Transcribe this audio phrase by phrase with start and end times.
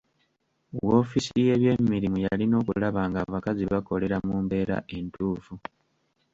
[0.87, 5.53] Wofiisi y’ebyemirimu yalina okulaba ng’abakozi bakolera mu mbeera entuufu.